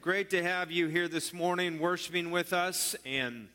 [0.00, 3.48] Great to have you here this morning, worshiping with us and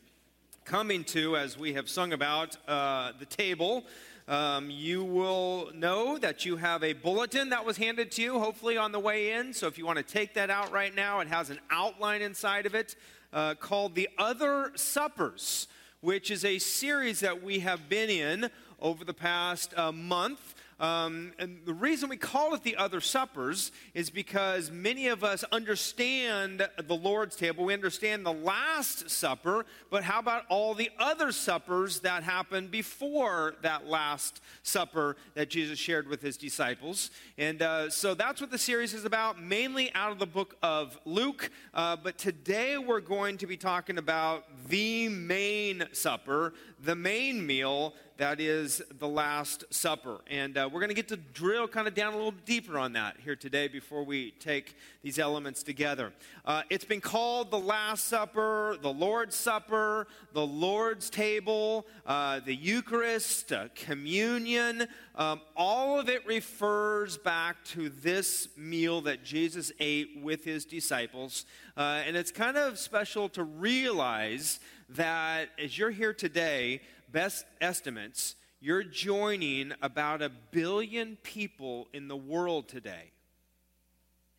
[0.66, 3.86] coming to, as we have sung about, uh, the table.
[4.28, 8.76] Um, you will know that you have a bulletin that was handed to you, hopefully
[8.76, 9.54] on the way in.
[9.54, 12.66] So if you want to take that out right now, it has an outline inside
[12.66, 12.94] of it
[13.32, 15.66] uh, called The Other Suppers,
[16.02, 18.50] which is a series that we have been in
[18.80, 20.54] over the past uh, month.
[20.80, 25.42] Um, and the reason we call it the other suppers is because many of us
[25.50, 27.64] understand the Lord's table.
[27.64, 33.56] We understand the Last Supper, but how about all the other suppers that happened before
[33.62, 37.10] that Last Supper that Jesus shared with his disciples?
[37.36, 40.96] And uh, so that's what the series is about, mainly out of the book of
[41.04, 41.50] Luke.
[41.74, 47.94] Uh, but today we're going to be talking about the main supper, the main meal
[48.18, 50.18] that is the Last Supper.
[50.28, 52.92] And uh, we're going to get to drill kind of down a little deeper on
[52.94, 56.12] that here today before we take these elements together.
[56.44, 62.56] Uh, it's been called the Last Supper, the Lord's Supper, the Lord's Table, uh, the
[62.56, 64.88] Eucharist, uh, communion.
[65.14, 71.46] Um, all of it refers back to this meal that Jesus ate with his disciples.
[71.76, 76.80] Uh, and it's kind of special to realize that as you're here today,
[77.10, 83.10] best estimates, you're joining about a billion people in the world today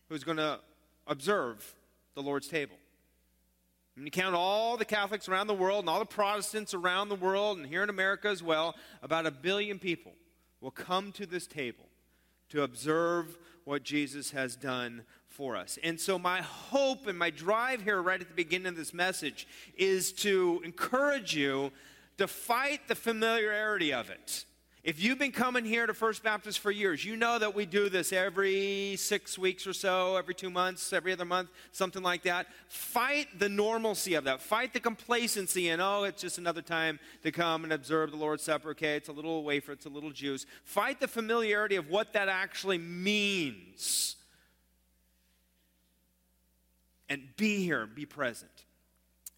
[0.09, 0.59] who's going to
[1.07, 1.75] observe
[2.15, 2.75] the Lord's table.
[3.95, 7.15] When you count all the Catholics around the world and all the Protestants around the
[7.15, 10.13] world and here in America as well, about a billion people
[10.61, 11.85] will come to this table
[12.49, 15.77] to observe what Jesus has done for us.
[15.83, 19.47] And so, my hope and my drive here, right at the beginning of this message,
[19.77, 21.71] is to encourage you
[22.19, 24.45] to fight the familiarity of it.
[24.83, 27.89] If you've been coming here to First Baptist for years, you know that we do
[27.89, 32.47] this every six weeks or so, every two months, every other month, something like that.
[32.67, 34.41] Fight the normalcy of that.
[34.41, 38.43] Fight the complacency and, oh, it's just another time to come and observe the Lord's
[38.43, 38.71] Supper.
[38.71, 40.45] Okay, it's a little wafer, it's a little juice.
[40.63, 44.17] Fight the familiarity of what that actually means.
[47.07, 48.51] And be here, be present.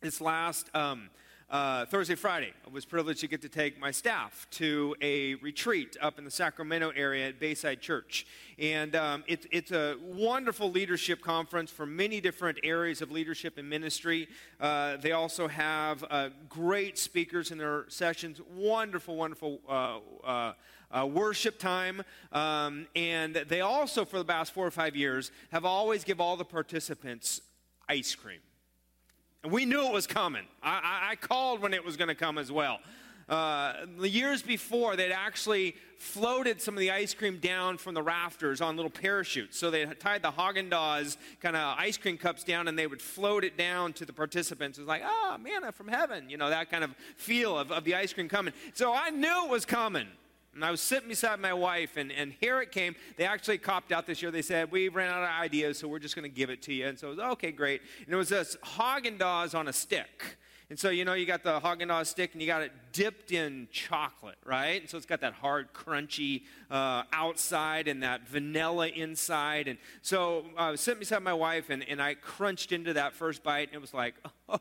[0.02, 0.70] This last.
[0.76, 1.10] Um,
[1.52, 5.98] uh, Thursday, Friday, I was privileged to get to take my staff to a retreat
[6.02, 8.26] up in the Sacramento area at Bayside Church.
[8.58, 13.70] And um, it, it's a wonderful leadership conference for many different areas of leadership and
[13.70, 14.30] ministry.
[14.62, 19.60] Uh, they also have uh, great speakers in their sessions, wonderful, wonderful.
[19.68, 20.54] Uh, uh,
[20.94, 22.04] uh, worship time.
[22.34, 26.36] Um, and they also, for the past four or five years, have always give all
[26.36, 27.40] the participants
[27.88, 28.40] ice cream.
[29.50, 30.44] We knew it was coming.
[30.62, 32.80] I, I, called when it was going to come as well.
[33.28, 38.04] Uh, the years before, they'd actually floated some of the ice cream down from the
[38.04, 39.58] rafters on little parachutes.
[39.58, 43.02] So they tied the Haagen Dazs kind of ice cream cups down, and they would
[43.02, 44.78] float it down to the participants.
[44.78, 47.84] It was like, oh, manna from heaven, you know, that kind of feel of, of
[47.84, 48.54] the ice cream coming.
[48.74, 50.08] So I knew it was coming.
[50.54, 52.96] And I was sitting beside my wife, and, and here it came.
[53.16, 54.32] They actually copped out this year.
[54.32, 56.74] They said, We ran out of ideas, so we're just going to give it to
[56.74, 56.88] you.
[56.88, 57.82] And so it was, okay, great.
[58.06, 60.38] And it was this Haagen Dazs on a stick.
[60.72, 63.34] And so, you know, you got the Haagen Dazs stick and you got it dipped
[63.34, 64.80] in chocolate, right?
[64.80, 69.68] And so it's got that hard, crunchy uh, outside and that vanilla inside.
[69.68, 73.44] And so I was sitting beside my wife, and, and I crunched into that first
[73.44, 74.16] bite, and it was like,
[74.50, 74.60] oh,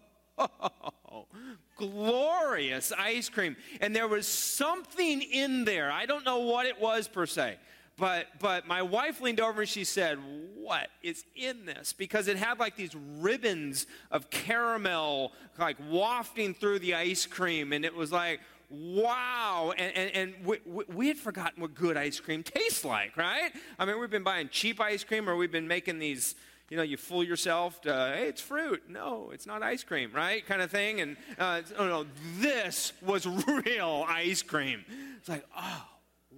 [1.77, 3.57] glorious ice cream.
[3.81, 5.91] And there was something in there.
[5.91, 7.57] I don't know what it was per se.
[7.97, 10.19] But, but my wife leaned over and she said,
[10.55, 11.93] What is in this?
[11.93, 17.75] Because it had like these ribbons of caramel like wafting through the ice cream.
[17.75, 18.41] And it was like,
[18.71, 19.73] wow.
[19.77, 23.51] And, and, and we, we, had forgotten what good ice cream tastes like, right?
[23.79, 26.37] I mean, we've been buying cheap ice cream or we've been making these
[26.71, 27.81] you know, you fool yourself.
[27.83, 28.85] To, hey, it's fruit.
[28.89, 30.47] No, it's not ice cream, right?
[30.47, 31.01] Kind of thing.
[31.01, 32.07] And uh, oh no,
[32.39, 33.27] this was
[33.67, 34.85] real ice cream.
[35.19, 35.87] It's like, oh,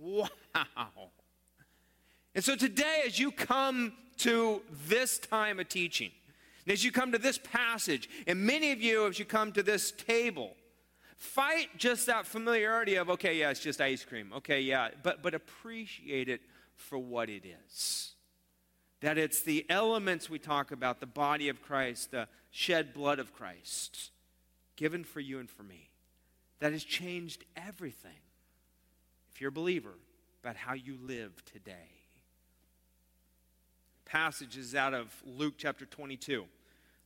[0.01, 1.11] wow.
[2.35, 6.11] And so today, as you come to this time of teaching,
[6.65, 9.63] and as you come to this passage, and many of you, as you come to
[9.63, 10.57] this table,
[11.19, 14.33] fight just that familiarity of, okay, yeah, it's just ice cream.
[14.37, 16.41] Okay, yeah, but, but appreciate it
[16.75, 18.15] for what it is
[19.03, 23.35] that it's the elements we talk about, the body of Christ, the shed blood of
[23.35, 24.13] Christ,
[24.77, 25.91] given for you and for me,
[26.61, 28.21] that has changed everything,
[29.35, 29.95] if you're a believer,
[30.43, 31.91] about how you live today.
[34.05, 36.45] Passages out of Luke chapter 22.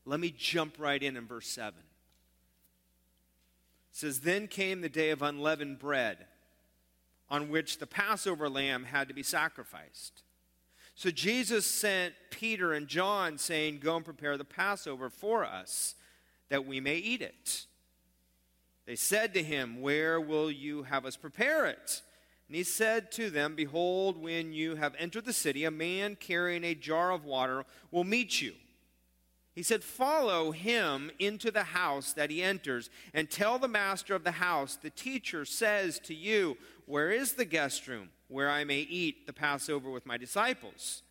[0.05, 1.73] Let me jump right in in verse 7.
[1.79, 1.85] It
[3.93, 6.27] says, Then came the day of unleavened bread,
[7.31, 10.23] on which the Passover lamb had to be sacrificed.
[10.97, 15.95] So Jesus sent Peter and John, saying, Go and prepare the Passover for us,
[16.49, 17.67] that we may eat it.
[18.87, 22.01] They said to him, Where will you have us prepare it?
[22.49, 26.65] And he said to them, Behold, when you have entered the city, a man carrying
[26.65, 28.55] a jar of water will meet you.
[29.55, 34.25] He said, Follow him into the house that he enters, and tell the master of
[34.25, 36.57] the house, The teacher says to you,
[36.87, 38.09] Where is the guest room?
[38.29, 41.03] Where I may eat the Passover with my disciples.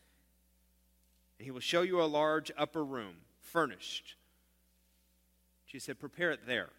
[1.38, 4.16] And he will show you a large upper room, furnished.
[5.66, 6.70] She said, Prepare it there.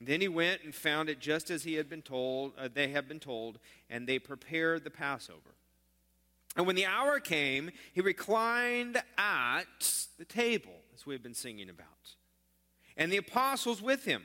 [0.00, 3.06] Then he went and found it just as he had been told, uh, they had
[3.06, 3.58] been told,
[3.90, 5.54] and they prepared the Passover.
[6.56, 11.86] And when the hour came, he reclined at the table, as we've been singing about,
[12.96, 14.24] and the apostles with him.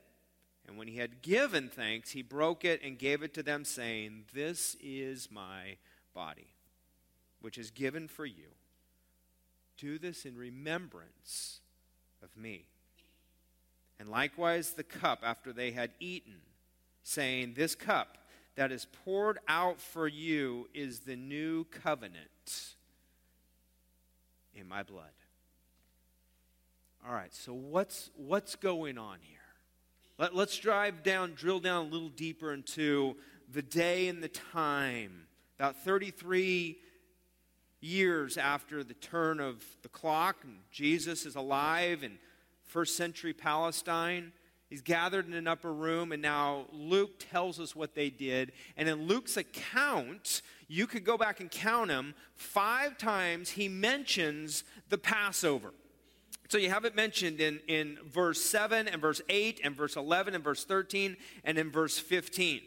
[0.67, 4.25] And when he had given thanks, he broke it and gave it to them, saying,
[4.33, 5.77] This is my
[6.13, 6.53] body,
[7.41, 8.49] which is given for you.
[9.77, 11.59] Do this in remembrance
[12.23, 12.65] of me.
[13.99, 16.37] And likewise the cup after they had eaten,
[17.03, 18.17] saying, This cup
[18.55, 22.75] that is poured out for you is the new covenant
[24.55, 25.05] in my blood.
[27.07, 29.40] All right, so what's, what's going on here?
[30.21, 33.15] Let, us drive down, drill down a little deeper into
[33.51, 35.25] the day and the time.
[35.57, 36.77] About 33
[37.79, 42.19] years after the turn of the clock, and Jesus is alive in
[42.65, 44.31] first century Palestine.
[44.69, 48.51] He's gathered in an upper room, and now Luke tells us what they did.
[48.77, 52.13] And in Luke's account, you could go back and count them.
[52.35, 55.73] Five times he mentions the Passover.
[56.51, 60.35] So you have it mentioned in, in verse 7 and verse 8 and verse 11
[60.35, 61.15] and verse 13
[61.45, 62.59] and in verse 15.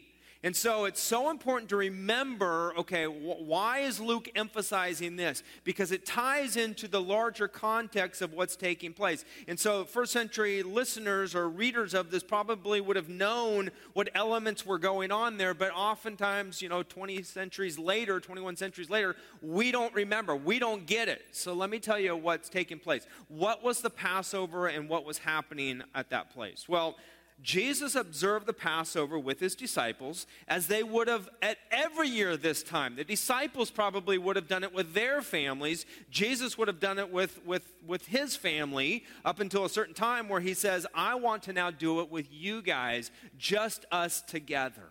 [0.43, 5.43] And so it's so important to remember okay, wh- why is Luke emphasizing this?
[5.63, 9.25] Because it ties into the larger context of what's taking place.
[9.47, 14.65] And so, first century listeners or readers of this probably would have known what elements
[14.65, 19.71] were going on there, but oftentimes, you know, 20 centuries later, 21 centuries later, we
[19.71, 20.35] don't remember.
[20.35, 21.23] We don't get it.
[21.31, 23.07] So, let me tell you what's taking place.
[23.27, 26.67] What was the Passover and what was happening at that place?
[26.67, 26.97] Well,
[27.41, 32.63] Jesus observed the Passover with his disciples as they would have at every year this
[32.63, 32.95] time.
[32.95, 35.85] The disciples probably would have done it with their families.
[36.09, 40.29] Jesus would have done it with, with, with his family up until a certain time
[40.29, 44.89] where he says, I want to now do it with you guys, just us together.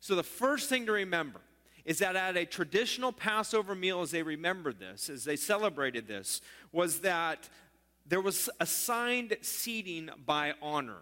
[0.00, 1.40] So the first thing to remember
[1.84, 6.40] is that at a traditional Passover meal, as they remembered this, as they celebrated this,
[6.72, 7.48] was that
[8.06, 10.98] there was assigned seating by honor.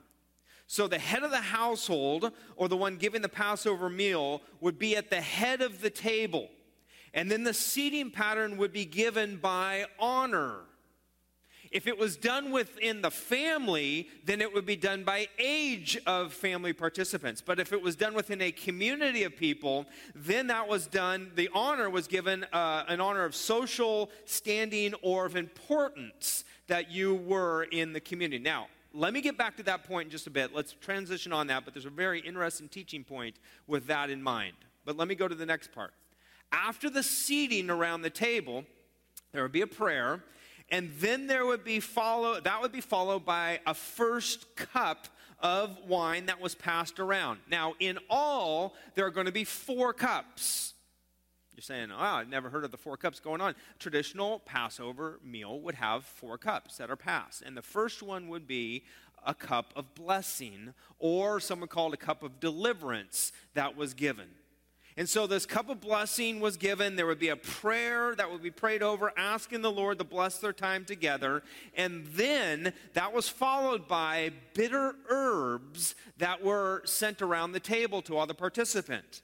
[0.70, 4.96] So the head of the household, or the one giving the Passover meal, would be
[4.96, 6.50] at the head of the table.
[7.14, 10.58] And then the seating pattern would be given by honor.
[11.70, 16.34] If it was done within the family, then it would be done by age of
[16.34, 17.40] family participants.
[17.40, 21.48] But if it was done within a community of people, then that was done, the
[21.54, 27.64] honor was given uh, an honor of social standing or of importance that you were
[27.64, 28.42] in the community.
[28.42, 30.54] Now, let me get back to that point in just a bit.
[30.54, 34.54] Let's transition on that, but there's a very interesting teaching point with that in mind.
[34.84, 35.92] But let me go to the next part.
[36.50, 38.64] After the seating around the table,
[39.32, 40.22] there would be a prayer,
[40.70, 45.08] and then there would be follow that would be followed by a first cup
[45.40, 47.40] of wine that was passed around.
[47.50, 50.74] Now, in all, there are going to be four cups.
[51.58, 53.56] You're saying, ah, oh, I've never heard of the four cups going on.
[53.80, 57.42] Traditional Passover meal would have four cups that are passed.
[57.42, 58.84] And the first one would be
[59.26, 64.28] a cup of blessing, or someone called a cup of deliverance that was given.
[64.96, 66.94] And so this cup of blessing was given.
[66.94, 70.38] There would be a prayer that would be prayed over, asking the Lord to bless
[70.38, 71.42] their time together.
[71.76, 78.16] And then that was followed by bitter herbs that were sent around the table to
[78.16, 79.22] all the participants.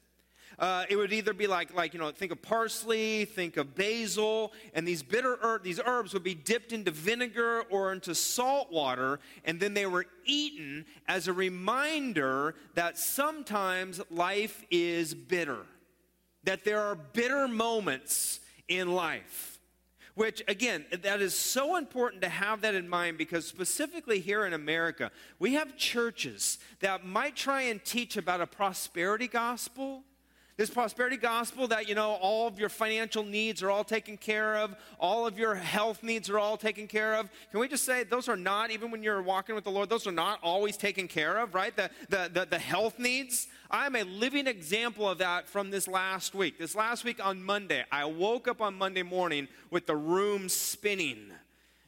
[0.59, 4.53] Uh, it would either be like, like, you know, think of parsley, think of basil,
[4.73, 9.19] and these bitter er- these herbs would be dipped into vinegar or into salt water,
[9.45, 15.67] and then they were eaten as a reminder that sometimes life is bitter.
[16.45, 19.59] that there are bitter moments in life.
[20.15, 24.53] Which, again, that is so important to have that in mind because, specifically here in
[24.53, 30.05] America, we have churches that might try and teach about a prosperity gospel
[30.57, 34.57] this prosperity gospel that, you know, all of your financial needs are all taken care
[34.57, 37.29] of, all of your health needs are all taken care of.
[37.51, 40.07] Can we just say those are not, even when you're walking with the Lord, those
[40.07, 41.77] are not always taken care of, right?
[41.77, 43.49] The, the, the, the health needs.
[43.71, 46.59] I'm a living example of that from this last week.
[46.59, 51.33] This last week on Monday, I woke up on Monday morning with the room spinning.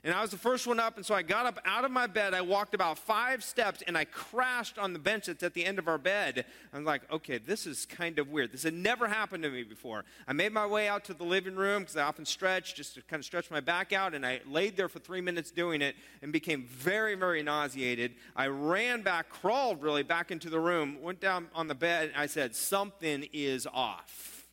[0.06, 2.06] And I was the first one up, and so I got up out of my
[2.06, 2.32] bed.
[2.32, 5.80] I walked about five steps, and I crashed on the bench that's at the end
[5.80, 6.44] of our bed.
[6.72, 8.52] I'm like, okay, this is kind of weird.
[8.52, 10.04] This had never happened to me before.
[10.28, 13.02] I made my way out to the living room because I often stretch, just to
[13.02, 15.96] kind of stretch my back out, and I laid there for three minutes doing it
[16.22, 18.14] and became very, very nauseated.
[18.36, 22.16] I ran back, crawled really back into the room, went down on the bed, and
[22.16, 24.46] I said, something is off.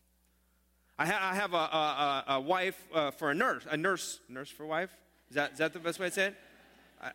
[0.98, 4.50] I, ha- I have a, a, a wife uh, for a nurse, a nurse, nurse
[4.50, 4.90] for wife?
[5.30, 6.36] Is that, is that the best way to say it?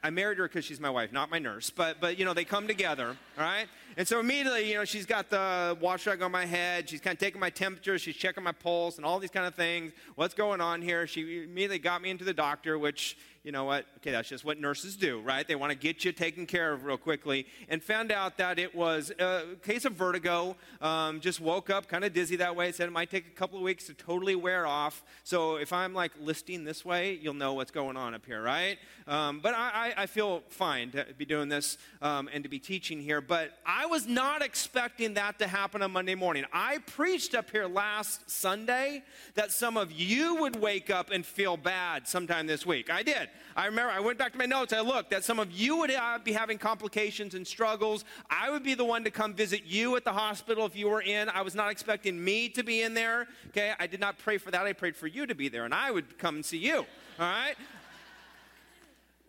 [0.02, 1.70] I married her because she's my wife, not my nurse.
[1.70, 3.66] But, but, you know, they come together, all right?
[3.96, 6.90] And so immediately, you know, she's got the wash rag on my head.
[6.90, 7.98] She's kind of taking my temperature.
[7.98, 9.92] She's checking my pulse and all these kind of things.
[10.14, 11.06] What's going on here?
[11.06, 13.86] She immediately got me into the doctor, which, you know what?
[13.98, 15.46] Okay, that's just what nurses do, right?
[15.46, 17.46] They want to get you taken care of real quickly.
[17.68, 20.56] And found out that it was a case of vertigo.
[20.80, 22.72] Um, just woke up kind of dizzy that way.
[22.72, 25.02] Said it might take a couple of weeks to totally wear off.
[25.24, 28.78] So if I'm like listing this way, you'll know what's going on up here, right?
[29.06, 33.00] Um, but I, I, feel fine to be doing this um, and to be teaching
[33.00, 33.22] here.
[33.22, 36.44] But I was not expecting that to happen on Monday morning.
[36.52, 39.02] I preached up here last Sunday
[39.34, 42.90] that some of you would wake up and feel bad sometime this week.
[42.90, 43.27] I did.
[43.56, 44.72] I remember I went back to my notes.
[44.72, 45.90] I looked that some of you would
[46.22, 48.04] be having complications and struggles.
[48.30, 51.02] I would be the one to come visit you at the hospital if you were
[51.02, 51.28] in.
[51.28, 53.26] I was not expecting me to be in there.
[53.48, 54.64] Okay, I did not pray for that.
[54.64, 56.76] I prayed for you to be there, and I would come and see you.
[56.76, 56.86] All
[57.18, 57.56] right.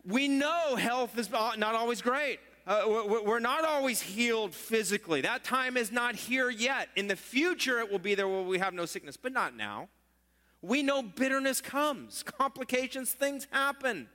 [0.06, 2.40] We know health is not always great.
[2.68, 2.84] Uh,
[3.26, 5.22] we're not always healed physically.
[5.22, 6.90] That time is not here yet.
[6.96, 9.90] In the future, it will be there where we have no sickness, but not now.
[10.62, 14.10] We know bitterness comes, complications, things happen.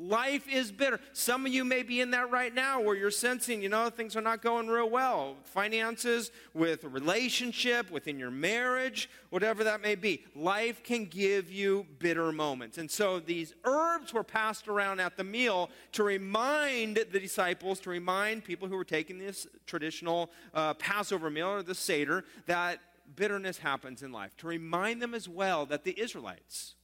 [0.00, 1.00] Life is bitter.
[1.12, 4.14] Some of you may be in that right now where you're sensing, you know, things
[4.14, 5.34] are not going real well.
[5.42, 10.22] Finances, with relationship, within your marriage, whatever that may be.
[10.36, 12.78] Life can give you bitter moments.
[12.78, 17.90] And so these herbs were passed around at the meal to remind the disciples, to
[17.90, 22.78] remind people who were taking this traditional uh, Passover meal or the Seder, that
[23.14, 26.74] bitterness happens in life, to remind them as well that the Israelites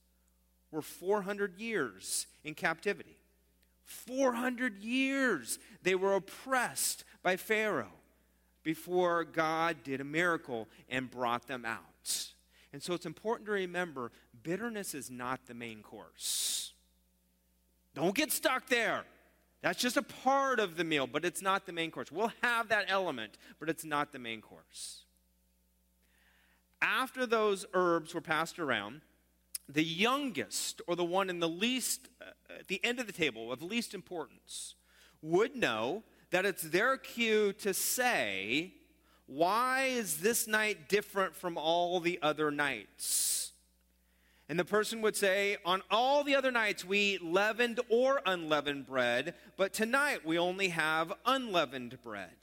[0.70, 3.16] were 400 years in captivity.
[3.84, 7.92] 400 years they were oppressed by Pharaoh
[8.62, 12.32] before God did a miracle and brought them out.
[12.72, 14.10] And so it's important to remember
[14.42, 16.72] bitterness is not the main course.
[17.94, 19.04] Don't get stuck there.
[19.62, 22.10] That's just a part of the meal, but it's not the main course.
[22.10, 25.03] We'll have that element, but it's not the main course
[26.84, 29.00] after those herbs were passed around,
[29.68, 33.50] the youngest, or the one in the least, uh, at the end of the table,
[33.50, 34.74] of least importance,
[35.22, 38.74] would know that it's their cue to say,
[39.26, 43.52] Why is this night different from all the other nights?
[44.50, 48.86] And the person would say, On all the other nights we eat leavened or unleavened
[48.86, 52.36] bread, but tonight we only have unleavened bread.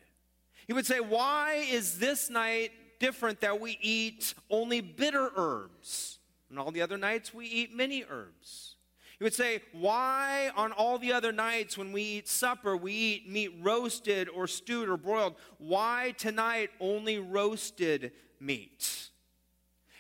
[0.66, 6.20] He would say, Why is this night different that we eat only bitter herbs.
[6.50, 8.75] and all the other nights, we eat many herbs.
[9.17, 13.29] He would say, Why on all the other nights when we eat supper, we eat
[13.29, 15.36] meat roasted or stewed or broiled?
[15.58, 19.10] Why tonight only roasted meat?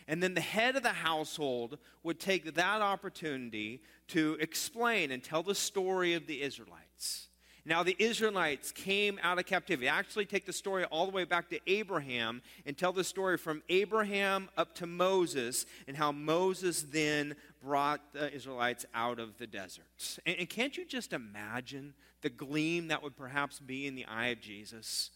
[0.07, 5.41] And then the head of the household would take that opportunity to explain and tell
[5.41, 7.29] the story of the Israelites.
[7.63, 9.87] Now, the Israelites came out of captivity.
[9.87, 13.61] Actually, take the story all the way back to Abraham and tell the story from
[13.69, 20.19] Abraham up to Moses and how Moses then brought the Israelites out of the desert.
[20.25, 24.27] And, and can't you just imagine the gleam that would perhaps be in the eye
[24.27, 25.11] of Jesus?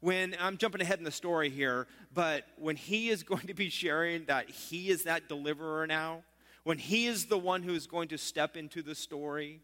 [0.00, 3.70] When I'm jumping ahead in the story here, but when he is going to be
[3.70, 6.24] sharing that he is that deliverer now,
[6.62, 9.60] when he is the one who is going to step into the story,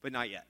[0.00, 0.46] but not yet.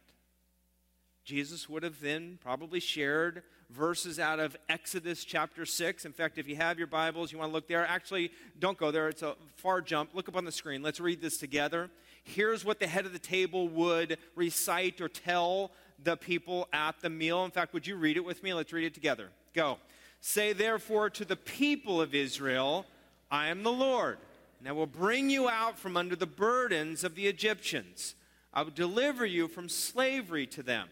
[1.27, 6.05] Jesus would have then probably shared verses out of Exodus chapter 6.
[6.05, 7.85] In fact, if you have your Bibles, you want to look there.
[7.85, 8.31] Actually,
[8.61, 10.11] don't go there, it's a far jump.
[10.15, 10.85] Look up on the screen.
[10.85, 11.91] Let's read this together.
[12.23, 17.11] Here's what the head of the table would recite or tell the people at the
[17.11, 17.45] meal.
[17.45, 18.55] In fact, would you read it with me?
[18.55, 19.31] Let's read it together.
[19.53, 19.79] Go.
[20.21, 22.87] Say therefore to the people of Israel,
[23.33, 24.19] I am the Lord,
[24.61, 28.15] and I will bring you out from under the burdens of the Egyptians.
[28.55, 30.89] I will deliver you from slavery to them.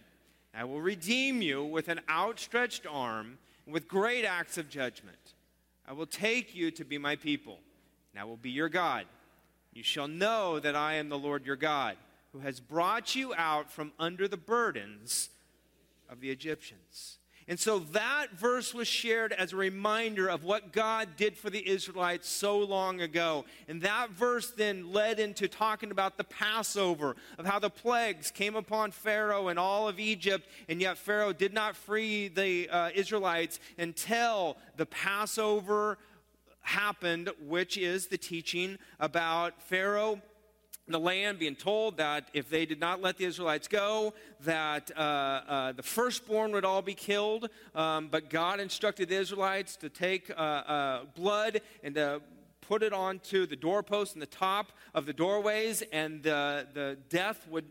[0.57, 5.35] I will redeem you with an outstretched arm and with great acts of judgment.
[5.87, 7.59] I will take you to be my people,
[8.13, 9.07] and I will be your God.
[9.73, 11.97] You shall know that I am the Lord your God,
[12.33, 15.31] who has brought you out from under the burdens
[16.09, 17.19] of the Egyptians.
[17.47, 21.69] And so that verse was shared as a reminder of what God did for the
[21.69, 23.45] Israelites so long ago.
[23.69, 28.57] And that verse then led into talking about the Passover, of how the plagues came
[28.57, 33.61] upon Pharaoh and all of Egypt, and yet Pharaoh did not free the uh, Israelites
[33.77, 35.99] until the Passover
[36.63, 40.23] happened, which is the teaching about Pharaoh
[40.87, 45.01] the land being told that if they did not let the Israelites go, that uh,
[45.01, 47.49] uh, the firstborn would all be killed.
[47.75, 52.21] Um, but God instructed the Israelites to take uh, uh blood and to
[52.61, 57.47] put it onto the doorposts and the top of the doorways, and the, the death
[57.49, 57.67] would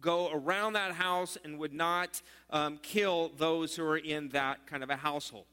[0.00, 4.82] go around that house and would not um, kill those who are in that kind
[4.82, 5.46] of a household.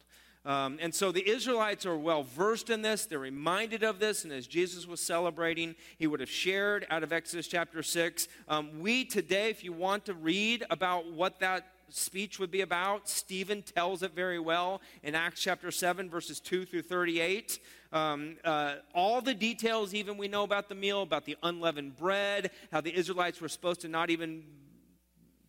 [0.45, 3.05] Um, and so the Israelites are well versed in this.
[3.05, 4.23] They're reminded of this.
[4.23, 8.27] And as Jesus was celebrating, he would have shared out of Exodus chapter 6.
[8.47, 13.09] Um, we today, if you want to read about what that speech would be about,
[13.09, 17.59] Stephen tells it very well in Acts chapter 7, verses 2 through 38.
[17.91, 22.51] Um, uh, all the details, even we know about the meal, about the unleavened bread,
[22.71, 24.43] how the Israelites were supposed to not even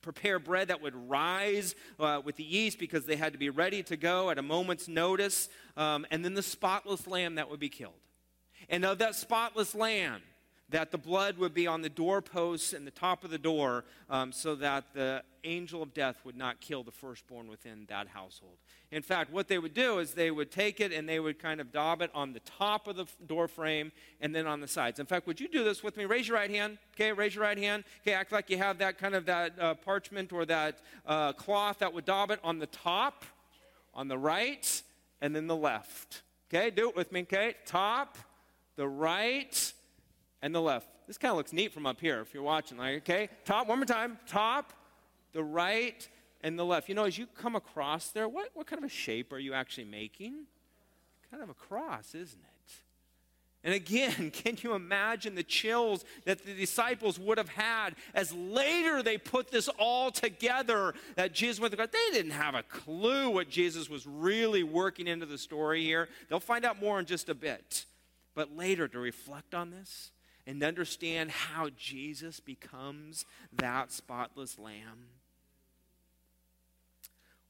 [0.06, 3.82] prepare bread that would rise uh, with the yeast because they had to be ready
[3.82, 7.68] to go at a moment's notice, um, and then the spotless lamb that would be
[7.68, 7.92] killed.
[8.68, 10.22] And of that spotless lamb,
[10.68, 14.32] that the blood would be on the doorposts and the top of the door um,
[14.32, 18.56] so that the angel of death would not kill the firstborn within that household.
[18.90, 21.60] In fact, what they would do is they would take it and they would kind
[21.60, 24.98] of daub it on the top of the door frame and then on the sides.
[24.98, 26.04] In fact, would you do this with me?
[26.04, 26.78] Raise your right hand.
[26.94, 27.84] Okay, raise your right hand.
[28.02, 31.78] Okay, act like you have that kind of that uh, parchment or that uh, cloth
[31.78, 33.24] that would daub it on the top,
[33.94, 34.82] on the right,
[35.20, 36.22] and then the left.
[36.48, 37.22] Okay, do it with me.
[37.22, 38.18] Okay, top,
[38.76, 39.72] the right,
[40.42, 40.86] and the left.
[41.06, 42.78] This kind of looks neat from up here if you're watching.
[42.78, 44.18] Like, okay, top, one more time.
[44.26, 44.72] Top,
[45.32, 46.08] the right,
[46.42, 46.88] and the left.
[46.88, 49.52] You know, as you come across there, what, what kind of a shape are you
[49.52, 50.44] actually making?
[51.30, 52.56] Kind of a cross, isn't it?
[53.64, 59.02] And again, can you imagine the chills that the disciples would have had as later
[59.02, 61.90] they put this all together that Jesus went to God?
[61.92, 66.08] They didn't have a clue what Jesus was really working into the story here.
[66.28, 67.84] They'll find out more in just a bit.
[68.36, 70.12] But later to reflect on this
[70.46, 75.08] and understand how Jesus becomes that spotless lamb.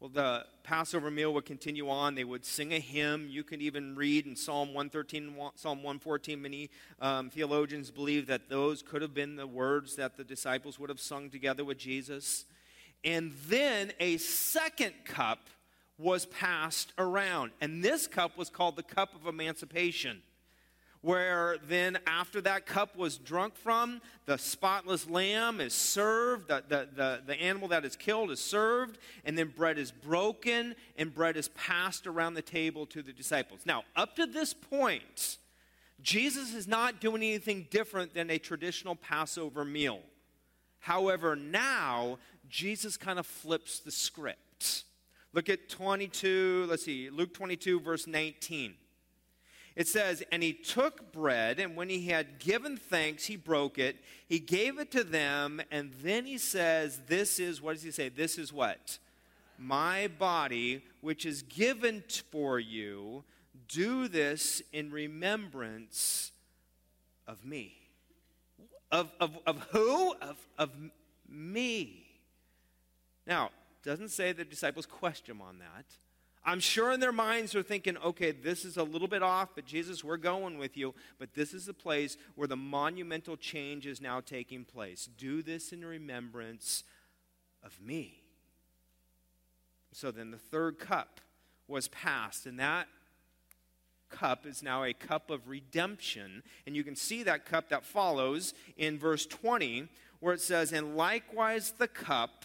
[0.01, 2.15] Well, the Passover meal would continue on.
[2.15, 3.29] They would sing a hymn.
[3.31, 6.41] You can even read in Psalm 113 Psalm 114.
[6.41, 10.91] Many um, theologians believe that those could have been the words that the disciples would
[10.91, 12.45] have sung together with Jesus.
[13.05, 15.47] And then a second cup
[15.99, 17.53] was passed around.
[17.63, 20.21] And this cup was called the cup of emancipation
[21.03, 26.89] where then after that cup was drunk from, the spotless lamb is served, the, the,
[26.95, 31.37] the, the, animal that is killed is served, and then bread is broken and bread
[31.37, 33.61] is passed around the table to the disciples.
[33.65, 35.39] Now, up to this point,
[36.03, 40.01] Jesus is not doing anything different than a traditional Passover meal.
[40.81, 44.85] However, now Jesus kind of flips the script.
[45.33, 48.75] Look at 22, let's see, Luke 22, verse 19.
[49.77, 53.97] It says, And he took bread, and when he had given thanks, he broke it.
[54.27, 58.09] He gave it to them, and then he says, This is, what does he say?
[58.09, 58.99] This is what?
[59.59, 63.25] My body, which is given for you.
[63.69, 66.33] Do this in remembrance
[67.27, 67.75] of me.
[68.91, 70.15] Of, of, of who?
[70.23, 70.71] Of, of
[71.29, 72.07] me.
[73.27, 73.51] Now,
[73.83, 75.85] doesn't say the disciples question on that.
[76.49, 79.67] I'm sure in their minds they're thinking, okay, this is a little bit off, but
[79.67, 80.95] Jesus, we're going with you.
[81.19, 85.09] But this is the place where the monumental change is now taking place.
[85.19, 86.85] Do this in remembrance
[87.65, 88.23] of me.
[89.91, 91.21] So then the third cup
[91.67, 92.87] was passed, and that
[94.09, 96.45] cup is now a cup of redemption.
[96.65, 99.89] And you can see that cup that follows in verse 20,
[100.21, 102.45] where it says, And likewise the cup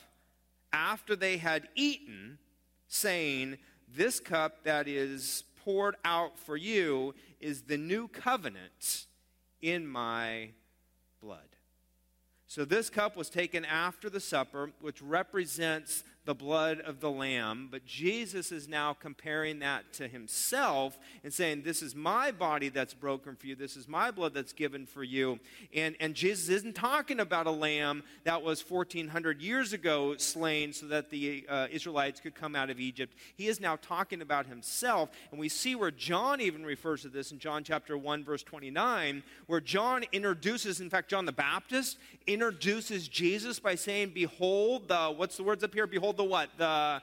[0.74, 2.40] after they had eaten,
[2.88, 3.58] saying,
[3.96, 9.08] this cup that is poured out for you is the new covenant
[9.62, 10.50] in my
[11.22, 11.40] blood.
[12.48, 17.68] So, this cup was taken after the supper, which represents the blood of the Lamb,
[17.72, 22.94] but Jesus is now comparing that to himself and saying, This is my body that's
[22.94, 23.56] broken for you.
[23.56, 25.40] This is my blood that's given for you.
[25.74, 30.86] And, and Jesus isn't talking about a lamb that was 1,400 years ago slain so
[30.88, 33.16] that the uh, Israelites could come out of Egypt.
[33.36, 35.10] He is now talking about himself.
[35.32, 39.24] And we see where John even refers to this in John chapter 1, verse 29,
[39.48, 45.38] where John introduces, in fact, John the Baptist introduces Jesus by saying, Behold, the, what's
[45.38, 45.88] the words up here?
[46.12, 46.50] Behold, the what?
[46.58, 47.02] The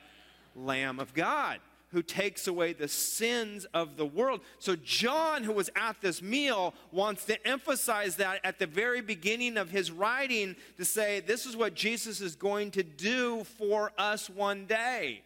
[0.55, 4.43] Lamb of God who takes away the sins of the world.
[4.59, 9.57] So, John, who was at this meal, wants to emphasize that at the very beginning
[9.57, 14.29] of his writing to say, This is what Jesus is going to do for us
[14.29, 15.23] one day.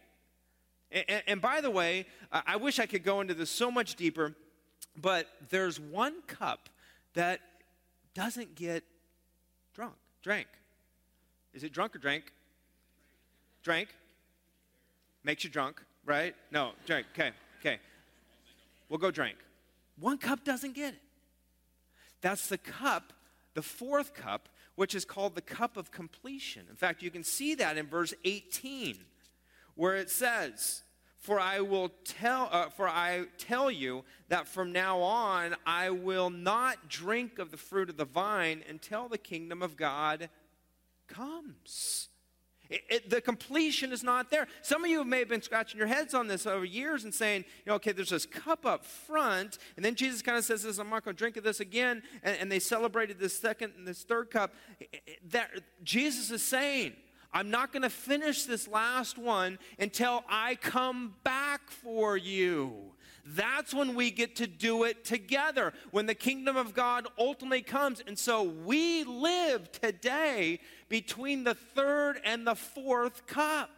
[0.89, 4.33] And, and by the way, I wish I could go into this so much deeper,
[4.95, 6.69] but there's one cup
[7.13, 7.41] that
[8.13, 8.85] doesn't get
[9.73, 10.47] drunk, drank.
[11.53, 12.31] Is it drunk or drank?
[13.63, 13.89] Drank.
[15.23, 16.35] Makes you drunk, right?
[16.51, 17.07] No, drink.
[17.13, 17.79] Okay, okay.
[18.89, 19.37] We'll go drink.
[19.99, 20.99] One cup doesn't get it.
[22.21, 23.13] That's the cup,
[23.53, 26.65] the fourth cup, which is called the cup of completion.
[26.69, 28.97] In fact, you can see that in verse 18,
[29.75, 30.83] where it says,
[31.17, 36.29] for I will tell, uh, for I tell you that from now on I will
[36.29, 40.29] not drink of the fruit of the vine until the kingdom of God
[41.07, 42.09] comes.
[42.69, 44.47] It, it, the completion is not there.
[44.61, 47.45] Some of you may have been scratching your heads on this over years and saying,
[47.65, 50.77] you know, okay, there's this cup up front, and then Jesus kind of says this,
[50.79, 53.87] I'm not going to drink of this again, and, and they celebrated this second and
[53.87, 54.53] this third cup.
[55.29, 55.49] That
[55.83, 56.93] Jesus is saying,
[57.33, 62.93] I'm not going to finish this last one until I come back for you.
[63.25, 68.01] That's when we get to do it together, when the kingdom of God ultimately comes.
[68.05, 70.59] And so we live today
[70.89, 73.69] between the third and the fourth cup.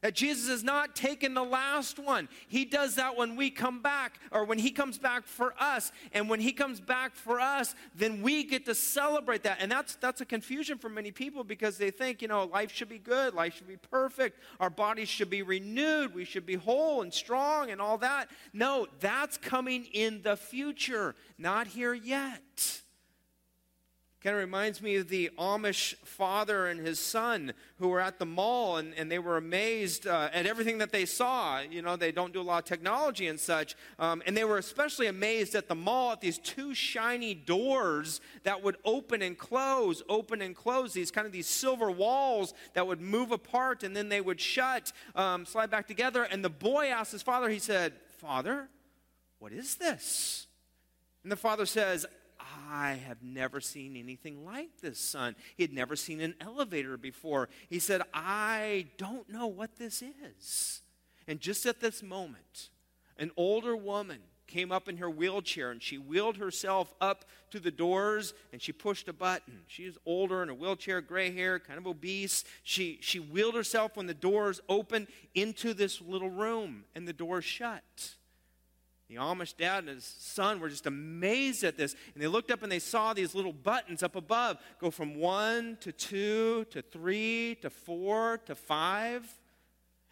[0.00, 2.28] That Jesus has not taken the last one.
[2.48, 5.92] He does that when we come back, or when He comes back for us.
[6.12, 9.58] And when He comes back for us, then we get to celebrate that.
[9.60, 12.88] And that's, that's a confusion for many people because they think, you know, life should
[12.88, 17.02] be good, life should be perfect, our bodies should be renewed, we should be whole
[17.02, 18.30] and strong and all that.
[18.52, 22.82] No, that's coming in the future, not here yet.
[24.22, 28.26] Kind of reminds me of the Amish father and his son who were at the
[28.26, 31.60] mall and, and they were amazed uh, at everything that they saw.
[31.60, 33.76] You know, they don't do a lot of technology and such.
[33.98, 38.62] Um, and they were especially amazed at the mall at these two shiny doors that
[38.62, 43.00] would open and close, open and close, these kind of these silver walls that would
[43.00, 46.24] move apart and then they would shut, um, slide back together.
[46.24, 48.68] And the boy asked his father, he said, Father,
[49.38, 50.46] what is this?
[51.22, 52.04] And the father says,
[52.70, 55.34] I have never seen anything like this, son.
[55.56, 57.48] He had never seen an elevator before.
[57.68, 60.02] He said, I don't know what this
[60.38, 60.82] is.
[61.26, 62.70] And just at this moment,
[63.18, 67.70] an older woman came up in her wheelchair and she wheeled herself up to the
[67.70, 69.60] doors and she pushed a button.
[69.66, 72.44] She's older in a wheelchair, gray hair, kind of obese.
[72.62, 77.44] She, she wheeled herself when the doors opened into this little room and the doors
[77.44, 78.14] shut.
[79.10, 81.96] The Amish dad and his son were just amazed at this.
[82.14, 85.78] And they looked up and they saw these little buttons up above go from one
[85.80, 89.28] to two to three to four to five.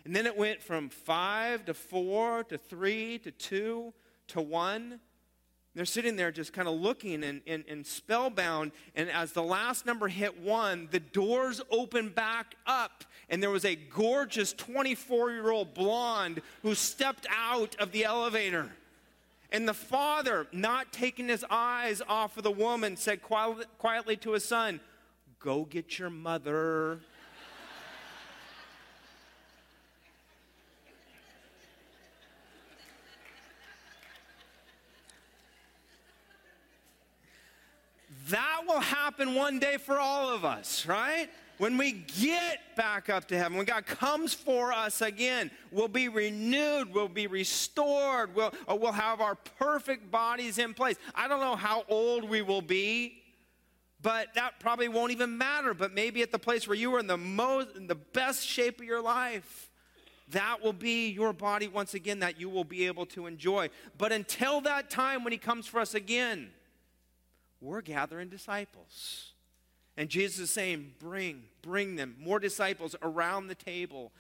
[0.05, 3.95] And then it went from five to four to three to two
[4.29, 4.99] to one.
[5.77, 8.73] They're sitting there just kind of looking and, and, and, spellbound.
[8.97, 13.05] And as the last number hit one, the doors opened back up.
[13.29, 18.73] And there was a gorgeous 24 year old blonde who stepped out of the elevator.
[19.51, 24.45] And the father, not taking his eyes off of the woman, said quietly to his
[24.45, 24.81] son,
[25.41, 27.01] Go get your mother.
[38.29, 41.31] that will happen one day for all of us, right?
[41.59, 46.09] When we get back up to heaven, when God comes for us again, we'll be
[46.09, 50.97] renewed, we'll be restored, we'll, uh, we'll have our perfect bodies in place.
[51.17, 53.23] I don't know how old we will be,
[54.01, 55.75] but that probably won't even matter.
[55.75, 58.81] But maybe at the place where you were in the most, in the best shape
[58.81, 59.69] of your life,
[60.31, 63.71] that will be your body once again that you will be able to enjoy.
[63.97, 66.51] But until that time when He comes for us again,
[67.61, 69.33] we're gathering disciples.
[69.99, 74.13] And Jesus is saying, Bring, bring them, more disciples around the table.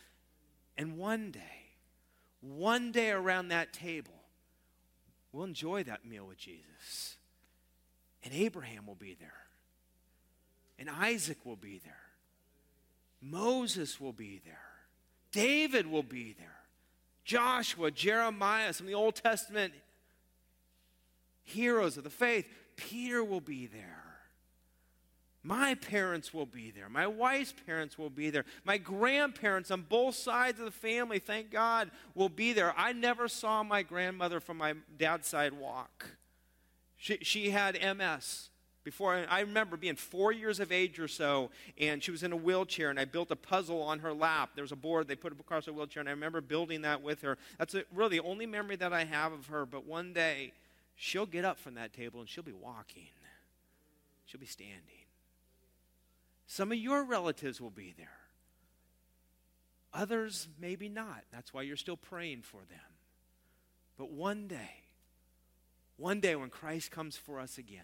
[0.77, 1.41] And one day,
[2.41, 4.25] one day around that table,
[5.33, 7.17] we'll enjoy that meal with Jesus.
[8.25, 9.33] And Abraham will be there.
[10.81, 11.95] And Isaac will be there.
[13.23, 14.59] Moses will be there.
[15.31, 16.57] David will be there.
[17.25, 19.73] Joshua, Jeremiah, some of the Old Testament
[21.45, 22.49] heroes of the faith.
[22.77, 23.98] Peter will be there.
[25.43, 26.89] My parents will be there.
[26.89, 28.45] My wife's parents will be there.
[28.65, 32.75] My grandparents on both sides of the family, thank God, will be there.
[32.77, 36.07] I never saw my grandmother from my dad's side walk.
[36.97, 38.51] She, she had MS.
[38.85, 42.37] Before I remember being four years of age or so, and she was in a
[42.37, 44.51] wheelchair, and I built a puzzle on her lap.
[44.55, 47.21] There was a board they put across her wheelchair, and I remember building that with
[47.21, 47.37] her.
[47.59, 49.67] That's a, really the only memory that I have of her.
[49.67, 50.53] But one day,
[50.97, 53.09] she'll get up from that table and she'll be walking.
[54.25, 54.98] She'll be standing.
[56.49, 58.09] Some of your relatives will be there.
[59.93, 61.23] Others, maybe not.
[61.31, 62.81] That's why you're still praying for them.
[63.99, 64.83] But one day,
[65.99, 67.83] one day when Christ comes for us again,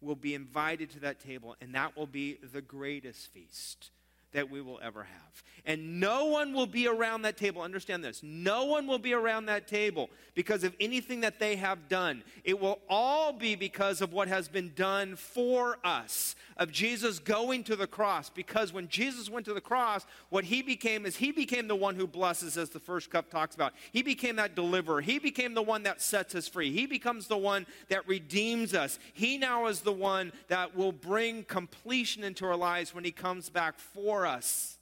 [0.00, 3.90] we'll be invited to that table, and that will be the greatest feast
[4.32, 5.42] that we will ever have.
[5.66, 7.62] And no one will be around that table.
[7.62, 8.22] Understand this.
[8.22, 12.22] No one will be around that table because of anything that they have done.
[12.44, 17.64] It will all be because of what has been done for us, of Jesus going
[17.64, 18.30] to the cross.
[18.30, 21.94] Because when Jesus went to the cross, what he became is he became the one
[21.94, 23.74] who blesses, as the first cup talks about.
[23.92, 25.02] He became that deliverer.
[25.02, 26.72] He became the one that sets us free.
[26.72, 28.98] He becomes the one that redeems us.
[29.12, 33.50] He now is the one that will bring completion into our lives when he comes
[33.50, 34.76] back for for us.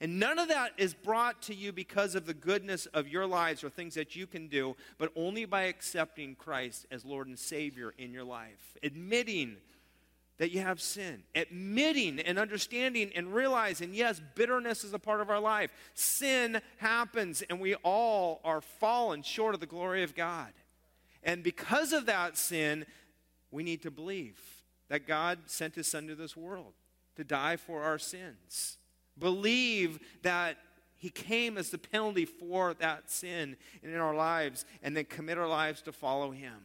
[0.00, 3.62] And none of that is brought to you because of the goodness of your lives
[3.62, 7.92] or things that you can do, but only by accepting Christ as Lord and Savior
[7.98, 8.78] in your life.
[8.82, 9.58] Admitting
[10.38, 11.24] that you have sin.
[11.34, 15.70] Admitting and understanding and realizing, yes, bitterness is a part of our life.
[15.92, 20.54] Sin happens, and we all are fallen short of the glory of God.
[21.22, 22.86] And because of that sin,
[23.50, 24.40] we need to believe
[24.88, 26.72] that God sent His Son to this world
[27.16, 28.78] to die for our sins.
[29.18, 30.56] Believe that
[30.96, 35.48] he came as the penalty for that sin in our lives, and then commit our
[35.48, 36.58] lives to follow him.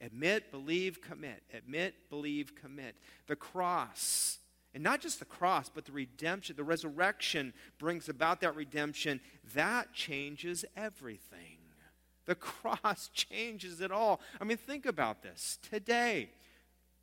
[0.00, 1.42] Admit, believe, commit.
[1.54, 2.96] Admit, believe, commit.
[3.28, 4.38] The cross,
[4.74, 9.20] and not just the cross, but the redemption, the resurrection brings about that redemption.
[9.54, 11.58] That changes everything.
[12.26, 14.20] The cross changes it all.
[14.40, 15.58] I mean, think about this.
[15.70, 16.30] Today,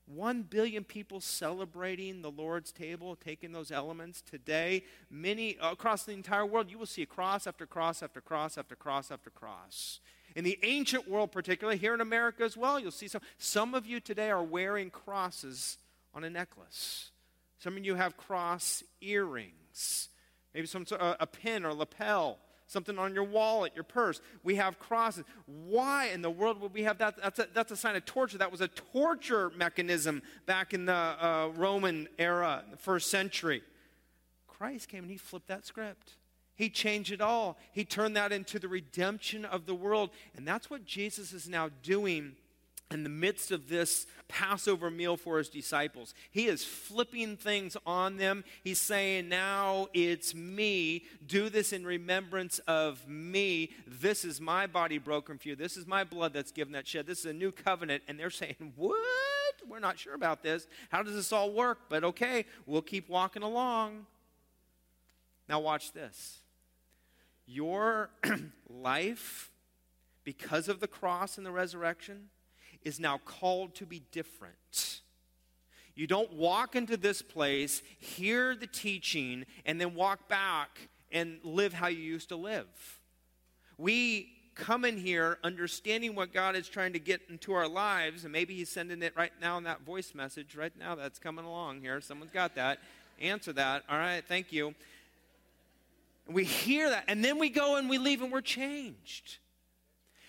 [0.06, 4.84] one billion people celebrating the Lord's table, taking those elements today.
[5.10, 8.76] Many uh, across the entire world, you will see cross after cross after cross after
[8.76, 10.00] cross after cross.
[10.36, 13.22] In the ancient world, particularly here in America as well, you'll see some.
[13.38, 15.78] Some of you today are wearing crosses
[16.14, 17.12] on a necklace.
[17.60, 20.10] Some of you have cross earrings,
[20.54, 22.40] maybe some a pin or lapel
[22.74, 24.20] something on your wallet, your purse.
[24.44, 25.24] We have crosses.
[25.46, 27.16] Why in the world would we have that?
[27.22, 28.38] That's a, that's a sign of torture.
[28.40, 33.62] That was a torture mechanism back in the uh, Roman era, the first century.
[34.48, 36.14] Christ came and he flipped that script.
[36.56, 37.58] He changed it all.
[37.72, 40.12] He turned that into the redemption of the world.
[40.36, 42.36] And that's what Jesus is now doing
[42.94, 46.14] in the midst of this Passover meal for his disciples.
[46.32, 48.44] He is flipping things on them.
[48.64, 51.06] He's saying, Now it's me.
[51.26, 53.72] Do this in remembrance of me.
[53.86, 55.56] This is my body broken for you.
[55.56, 57.06] This is my blood that's given that shed.
[57.06, 58.04] This is a new covenant.
[58.08, 58.98] And they're saying, What?
[59.68, 60.68] We're not sure about this.
[60.90, 61.90] How does this all work?
[61.90, 64.06] But okay, we'll keep walking along.
[65.48, 66.40] Now, watch this.
[67.46, 68.10] Your
[68.70, 69.52] life,
[70.24, 72.30] because of the cross and the resurrection,
[72.86, 75.02] is now called to be different.
[75.96, 81.74] You don't walk into this place, hear the teaching, and then walk back and live
[81.74, 83.00] how you used to live.
[83.78, 88.32] We come in here understanding what God is trying to get into our lives, and
[88.32, 91.82] maybe He's sending it right now in that voice message, right now that's coming along
[91.82, 92.02] here.
[92.02, 92.80] Someone's got that.
[93.22, 93.84] Answer that.
[93.88, 94.74] All right, thank you.
[96.28, 99.38] We hear that, and then we go and we leave and we're changed.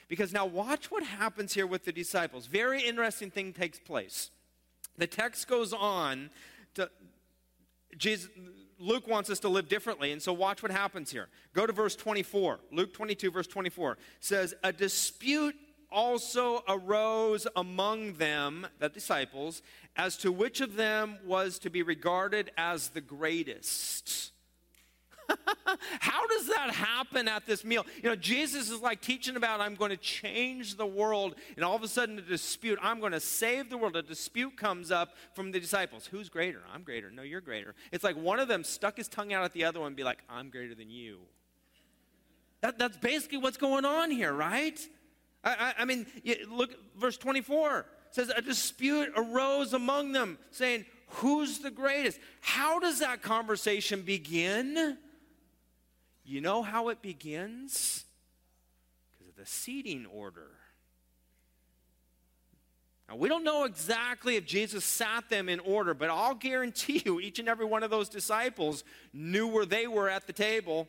[0.08, 2.46] Because now watch what happens here with the disciples.
[2.46, 4.30] Very interesting thing takes place.
[4.98, 6.30] The text goes on
[6.74, 6.90] to
[7.96, 8.28] Jesus
[8.78, 11.28] Luke wants us to live differently, and so watch what happens here.
[11.52, 12.60] Go to verse 24.
[12.72, 15.54] Luke 22, verse 24 says, A dispute
[15.90, 19.62] also arose among them, the disciples,
[19.96, 24.32] as to which of them was to be regarded as the greatest.
[26.00, 27.84] How does that happen at this meal?
[28.02, 31.76] You know, Jesus is like teaching about, I'm going to change the world, and all
[31.76, 33.96] of a sudden, a dispute, I'm going to save the world.
[33.96, 36.06] A dispute comes up from the disciples.
[36.06, 36.62] Who's greater?
[36.72, 37.10] I'm greater.
[37.10, 37.74] No, you're greater.
[37.92, 40.04] It's like one of them stuck his tongue out at the other one and be
[40.04, 41.20] like, I'm greater than you.
[42.60, 44.78] That, that's basically what's going on here, right?
[45.44, 46.06] I, I, I mean,
[46.50, 52.18] look, verse 24 says, A dispute arose among them, saying, Who's the greatest?
[52.40, 54.96] How does that conversation begin?
[56.24, 58.04] You know how it begins?
[59.12, 60.50] Because of the seating order.
[63.08, 67.20] Now, we don't know exactly if Jesus sat them in order, but I'll guarantee you
[67.20, 68.82] each and every one of those disciples
[69.12, 70.88] knew where they were at the table.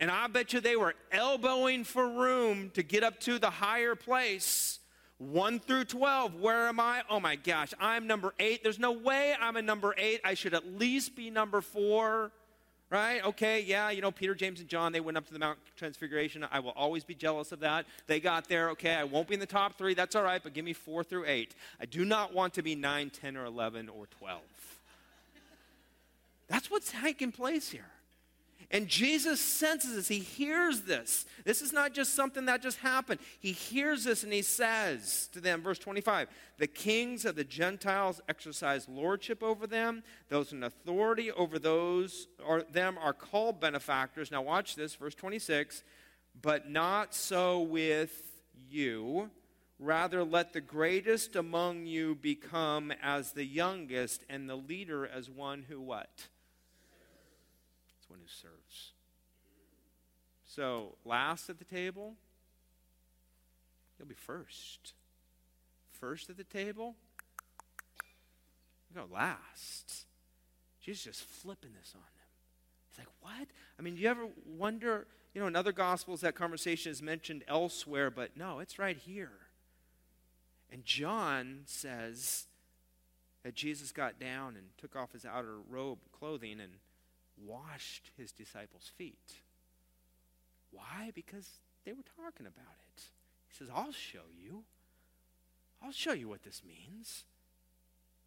[0.00, 3.94] And I bet you they were elbowing for room to get up to the higher
[3.94, 4.80] place.
[5.18, 7.02] 1 through 12, where am I?
[7.08, 8.62] Oh my gosh, I'm number 8.
[8.62, 10.20] There's no way I'm a number 8.
[10.24, 12.32] I should at least be number 4
[12.90, 13.24] right?
[13.24, 16.46] Okay, yeah, you know, Peter, James, and John, they went up to the Mount Transfiguration.
[16.50, 17.86] I will always be jealous of that.
[18.06, 18.70] They got there.
[18.70, 19.94] Okay, I won't be in the top three.
[19.94, 21.54] That's all right, but give me four through eight.
[21.80, 24.40] I do not want to be nine, ten, or 11, or 12.
[26.48, 27.90] That's what's taking place here.
[28.70, 30.08] And Jesus senses this.
[30.08, 31.24] He hears this.
[31.44, 33.18] This is not just something that just happened.
[33.40, 36.28] He hears this and he says to them, verse 25,
[36.58, 40.02] the kings of the Gentiles exercise lordship over them.
[40.28, 44.30] Those in authority over those or them are called benefactors.
[44.30, 45.82] Now watch this, verse 26.
[46.40, 49.30] But not so with you.
[49.80, 55.64] Rather, let the greatest among you become as the youngest, and the leader as one
[55.68, 56.26] who what?
[58.08, 58.57] one who serves.
[60.58, 62.14] So, last at the table,
[63.96, 64.94] you'll be first.
[65.92, 66.96] First at the table,
[68.90, 70.06] you go last.
[70.80, 72.26] Jesus just flipping this on them.
[72.88, 73.46] He's like, what?
[73.78, 77.44] I mean, do you ever wonder, you know, in other gospels that conversation is mentioned
[77.46, 79.30] elsewhere, but no, it's right here.
[80.72, 82.48] And John says
[83.44, 86.72] that Jesus got down and took off his outer robe clothing and
[87.40, 89.34] washed his disciples' feet.
[90.70, 91.10] Why?
[91.14, 91.48] Because
[91.84, 93.02] they were talking about it.
[93.48, 94.64] He says, I'll show you.
[95.82, 97.24] I'll show you what this means.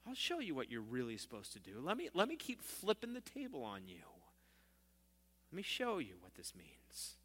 [0.08, 1.80] I'll show you what you're really supposed to do.
[1.82, 4.04] Let me, let me keep flipping the table on you.
[5.52, 7.16] Let me show you what this means.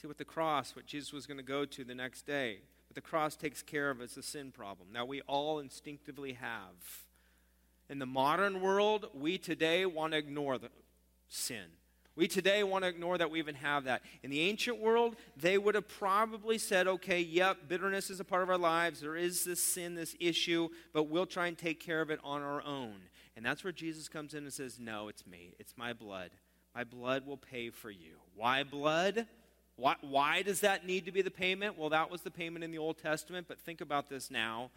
[0.00, 2.94] See, with the cross, what Jesus was going to go to the next day, what
[2.94, 4.88] the cross takes care of is a sin problem.
[4.92, 7.04] Now, we all instinctively have
[7.90, 10.70] in the modern world, we today want to ignore the
[11.28, 11.66] sin.
[12.20, 14.02] We today want to ignore that we even have that.
[14.22, 18.42] In the ancient world, they would have probably said, okay, yep, bitterness is a part
[18.42, 19.00] of our lives.
[19.00, 22.42] There is this sin, this issue, but we'll try and take care of it on
[22.42, 22.96] our own.
[23.36, 25.54] And that's where Jesus comes in and says, no, it's me.
[25.58, 26.30] It's my blood.
[26.74, 28.16] My blood will pay for you.
[28.36, 29.26] Why blood?
[29.76, 31.78] Why, why does that need to be the payment?
[31.78, 34.70] Well, that was the payment in the Old Testament, but think about this now.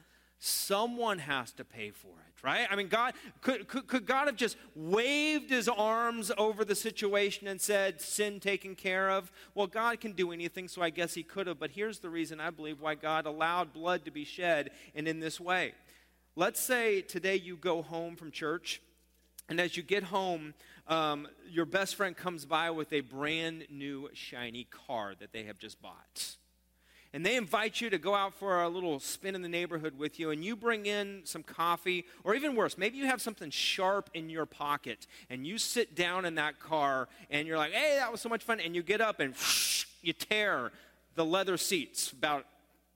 [0.45, 2.67] Someone has to pay for it, right?
[2.69, 7.47] I mean, God could, could, could, God have just waved his arms over the situation
[7.47, 9.31] and said, sin taken care of?
[9.55, 11.59] Well, God can do anything, so I guess he could have.
[11.59, 15.21] But here's the reason I believe why God allowed blood to be shed and in
[15.21, 15.71] this way.
[16.35, 18.81] Let's say today you go home from church,
[19.47, 20.55] and as you get home,
[20.89, 25.57] um, your best friend comes by with a brand new shiny car that they have
[25.57, 26.35] just bought
[27.13, 30.19] and they invite you to go out for a little spin in the neighborhood with
[30.19, 34.09] you, and you bring in some coffee, or even worse, maybe you have something sharp
[34.15, 38.11] in your pocket, and you sit down in that car, and you're like, hey, that
[38.11, 40.71] was so much fun, and you get up and whoosh, you tear
[41.15, 42.45] the leather seats about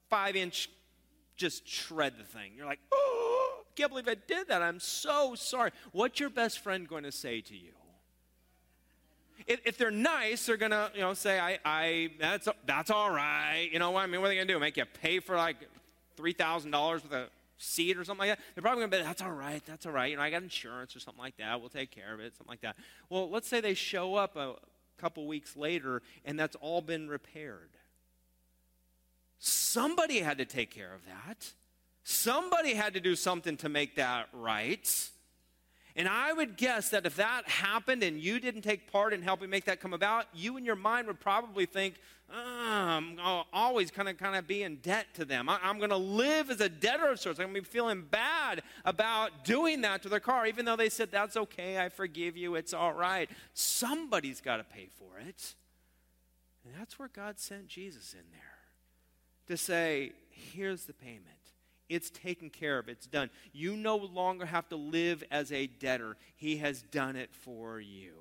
[0.10, 0.70] five inch,
[1.36, 2.54] just shred the thing.
[2.58, 4.64] You're like, oh, can't believe I did that.
[4.64, 5.70] I'm so sorry.
[5.92, 7.77] What's your best friend going to say to you?
[9.48, 13.70] If, if they're nice, they're gonna, you know, say, I, I, that's, that's all right.
[13.72, 14.22] You know what I mean?
[14.22, 14.60] What are they gonna do?
[14.60, 15.58] Make you pay for like
[16.16, 18.46] three thousand dollars with a seat or something like that?
[18.54, 20.12] They're probably gonna be, that's all right, that's all right.
[20.12, 21.60] You know, I got insurance or something like that.
[21.60, 22.76] We'll take care of it, something like that.
[23.10, 24.56] Well, let's say they show up a
[24.98, 27.70] couple weeks later and that's all been repaired.
[29.40, 31.52] Somebody had to take care of that.
[32.04, 35.10] Somebody had to do something to make that right.
[35.98, 39.50] And I would guess that if that happened and you didn't take part in helping
[39.50, 41.96] make that come about, you in your mind would probably think,
[42.32, 43.20] oh, I'm
[43.52, 45.50] always kind of kind of be in debt to them.
[45.50, 47.40] I, am going to live as a debtor of sorts.
[47.40, 50.90] I'm going to be feeling bad about doing that to their car, even though they
[50.90, 53.28] said, that's okay, I forgive you, it's all right.
[53.56, 55.56] Somebody's got to pay for it.
[56.64, 58.58] And that's where God sent Jesus in there
[59.48, 61.24] to say, here's the payment.
[61.90, 62.90] It's taken care of.
[62.90, 63.30] It's done.
[63.54, 66.18] You no longer have to live as a debtor.
[66.36, 68.14] He has done it for you.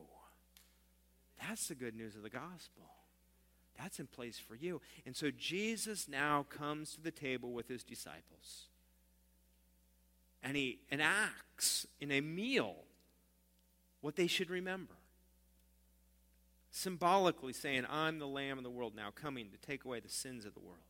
[1.40, 2.84] That's the good news of the gospel.
[3.78, 4.80] That's in place for you.
[5.04, 8.68] And so Jesus now comes to the table with his disciples.
[10.42, 12.76] And he enacts in a meal
[14.00, 14.94] what they should remember.
[16.70, 20.44] Symbolically saying, I'm the Lamb of the world now coming to take away the sins
[20.44, 20.85] of the world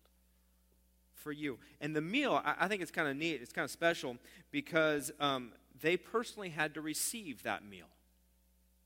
[1.27, 1.59] for you.
[1.81, 4.16] And the meal, I, I think it's kind of neat, it's kind of special
[4.53, 5.51] because um,
[5.81, 7.87] they personally had to receive that meal.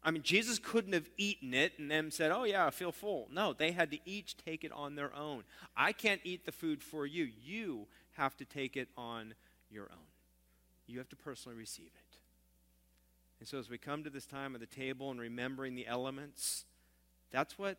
[0.02, 3.28] I mean, Jesus couldn't have eaten it and then said, Oh, yeah, I feel full.
[3.30, 5.42] No, they had to each take it on their own.
[5.76, 7.28] I can't eat the food for you.
[7.44, 9.34] You have to take it on
[9.70, 10.08] your own.
[10.86, 12.16] You have to personally receive it.
[13.38, 16.64] And so, as we come to this time of the table and remembering the elements,
[17.30, 17.76] that's what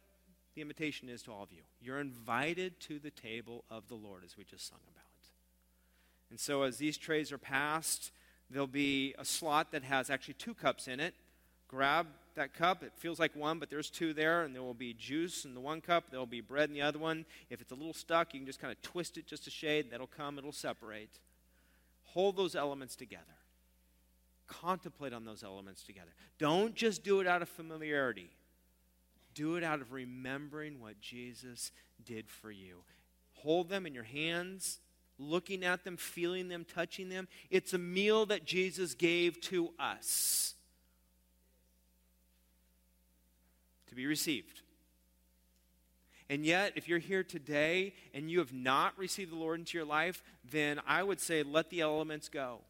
[0.56, 1.62] the invitation is to all of you.
[1.82, 5.06] You're invited to the table of the Lord, as we just sung about.
[6.30, 8.12] And so, as these trays are passed,
[8.50, 11.14] there'll be a slot that has actually two cups in it
[11.72, 12.84] grab that cup.
[12.84, 15.62] It feels like one, but there's two there, and there will be juice in the
[15.62, 16.12] one cup.
[16.12, 17.26] There will be bread in the other one.
[17.50, 19.88] If it's a little stuck, you can just kind of twist it just a shade.
[19.90, 21.20] That'll come, it'll separate.
[22.04, 23.24] Hold those elements together.
[24.48, 26.12] Contemplate on those elements together.
[26.38, 28.30] Don't just do it out of familiarity,
[29.42, 31.72] do it out of remembering what Jesus
[32.06, 32.84] did for you.
[33.34, 34.80] Hold them in your hands.
[35.18, 37.28] Looking at them, feeling them, touching them.
[37.50, 40.54] It's a meal that Jesus gave to us.
[43.92, 44.62] to be received.
[46.30, 49.86] And yet, if you're here today and you have not received the Lord into your
[49.86, 52.62] life, then I would say let the elements go.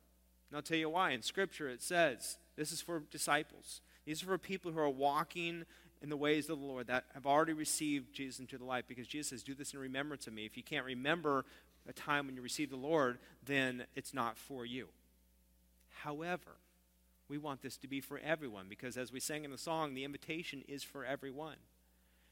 [0.50, 1.12] And I'll tell you why.
[1.12, 5.66] In Scripture, it says this is for disciples, these are for people who are walking
[6.02, 9.08] in the ways of the Lord that have already received Jesus into the life because
[9.08, 10.46] Jesus says, Do this in remembrance of me.
[10.46, 11.46] If you can't remember
[11.88, 14.88] a time when you received the Lord, then it's not for you.
[16.04, 16.58] However,
[17.28, 20.04] we want this to be for everyone because, as we sang in the song, the
[20.04, 21.58] invitation is for everyone.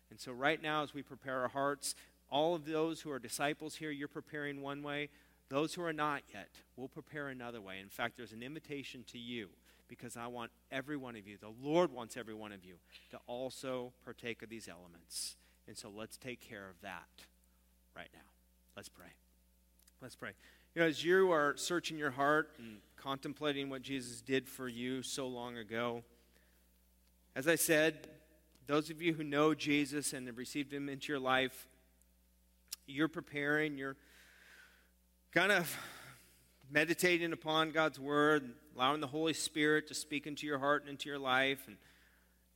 [0.09, 1.95] And so, right now, as we prepare our hearts,
[2.30, 5.09] all of those who are disciples here, you're preparing one way.
[5.49, 7.80] Those who are not yet, we'll prepare another way.
[7.80, 9.49] In fact, there's an invitation to you
[9.89, 12.75] because I want every one of you, the Lord wants every one of you,
[13.11, 15.35] to also partake of these elements.
[15.67, 17.09] And so let's take care of that
[17.95, 18.29] right now.
[18.75, 19.07] Let's pray.
[20.01, 20.31] Let's pray.
[20.75, 25.01] You know, as you are searching your heart and contemplating what Jesus did for you
[25.01, 26.03] so long ago,
[27.35, 28.07] as I said,
[28.67, 31.67] those of you who know Jesus and have received him into your life,
[32.85, 33.95] you're preparing, you're
[35.33, 35.75] kind of
[36.72, 41.09] meditating upon God's word, allowing the Holy Spirit to speak into your heart and into
[41.09, 41.63] your life.
[41.67, 41.78] And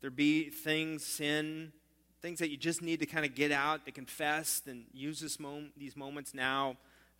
[0.01, 1.71] there be things, sin,
[2.21, 5.39] things that you just need to kind of get out, to confess, and use this
[5.39, 6.77] mom- these moments now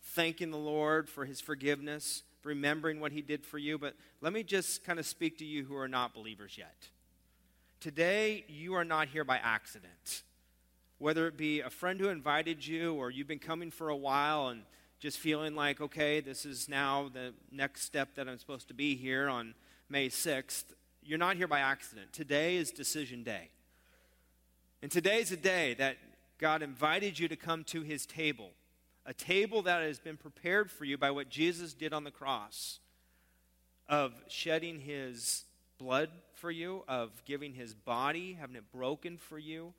[0.08, 3.78] thanking the Lord for his forgiveness, remembering what he did for you.
[3.78, 6.88] But let me just kind of speak to you who are not believers yet.
[7.80, 10.22] Today, you are not here by accident.
[10.98, 14.48] Whether it be a friend who invited you or you've been coming for a while
[14.48, 14.62] and
[15.04, 18.96] just feeling like, okay, this is now the next step that I'm supposed to be
[18.96, 19.52] here on
[19.90, 20.64] May 6th,
[21.02, 22.14] you're not here by accident.
[22.14, 23.50] Today is decision day.
[24.80, 25.98] And today is a day that
[26.38, 28.52] God invited you to come to his table
[29.04, 32.78] a table that has been prepared for you by what Jesus did on the cross
[33.86, 35.44] of shedding his
[35.76, 39.74] blood for you, of giving his body, having it broken for you,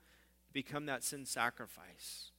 [0.46, 2.30] to become that sin sacrifice.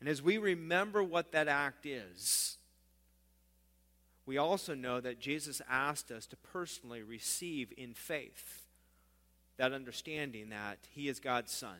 [0.00, 2.58] And as we remember what that act is,
[4.26, 8.66] we also know that Jesus asked us to personally receive in faith
[9.56, 11.78] that understanding that he is God's Son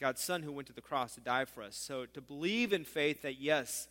[0.00, 1.76] God's Son who went to the cross to die for us.
[1.76, 3.86] So to believe in faith that, yes,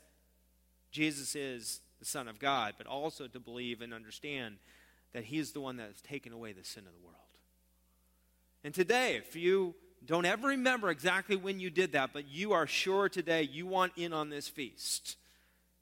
[0.92, 4.58] Jesus is the Son of God, but also to believe and understand
[5.14, 7.16] that He is the one that has taken away the sin of the world.
[8.64, 9.76] And today, if you
[10.06, 13.94] don't ever remember exactly when you did that, but you are sure today you want
[13.96, 15.18] in on this feast,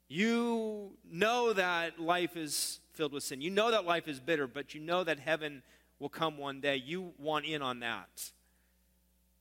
[0.08, 3.40] you know that life is filled with sin.
[3.40, 5.62] You know that life is bitter, but you know that heaven
[5.98, 6.76] will come one day.
[6.76, 8.32] You want in on that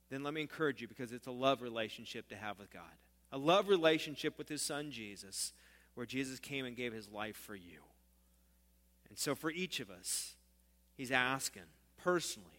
[0.09, 2.83] then let me encourage you because it's a love relationship to have with God.
[3.31, 5.53] A love relationship with his son Jesus,
[5.95, 7.81] where Jesus came and gave his life for you.
[9.09, 10.35] And so for each of us,
[10.95, 11.63] he's asking
[11.97, 12.56] personally,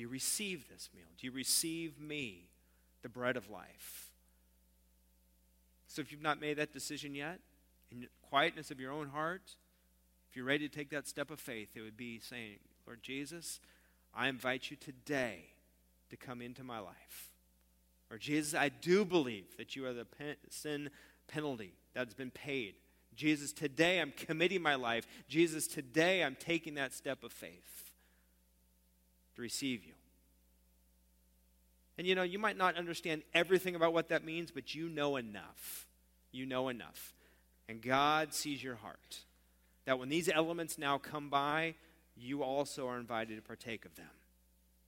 [0.00, 1.04] do you receive this meal?
[1.18, 2.48] Do you receive me,
[3.02, 4.10] the bread of life?
[5.88, 7.40] So if you've not made that decision yet,
[7.92, 9.42] in quietness of your own heart,
[10.26, 13.60] if you're ready to take that step of faith, it would be saying, Lord Jesus,
[14.14, 15.44] I invite you today
[16.08, 17.34] to come into my life.
[18.10, 20.88] Or, Jesus, I do believe that you are the pen- sin
[21.28, 22.76] penalty that's been paid.
[23.14, 25.06] Jesus, today I'm committing my life.
[25.28, 27.89] Jesus, today I'm taking that step of faith
[29.40, 29.94] to receive you.
[31.98, 35.16] And you know, you might not understand everything about what that means, but you know
[35.16, 35.86] enough.
[36.32, 37.14] You know enough.
[37.68, 39.20] And God sees your heart.
[39.86, 41.74] That when these elements now come by,
[42.16, 44.06] you also are invited to partake of them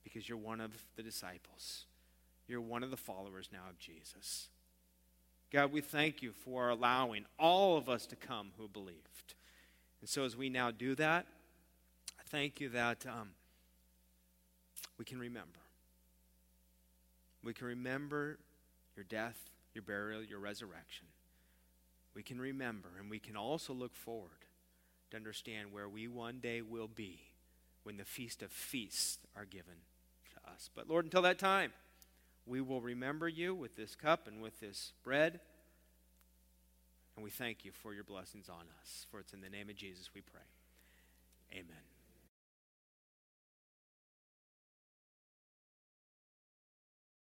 [0.03, 1.85] because you're one of the disciples.
[2.47, 4.49] You're one of the followers now of Jesus.
[5.51, 9.35] God, we thank you for allowing all of us to come who believed.
[10.01, 11.25] And so, as we now do that,
[12.19, 13.29] I thank you that um,
[15.03, 15.59] we can remember.
[17.43, 18.39] We can remember
[18.95, 19.37] your death,
[19.73, 21.07] your burial, your resurrection.
[22.15, 24.45] We can remember, and we can also look forward
[25.11, 27.19] to understand where we one day will be
[27.83, 29.75] when the feast of feasts are given
[30.35, 30.69] to us.
[30.73, 31.73] But Lord, until that time,
[32.45, 35.41] we will remember you with this cup and with this bread.
[37.17, 39.05] And we thank you for your blessings on us.
[39.11, 40.43] For it's in the name of Jesus we pray.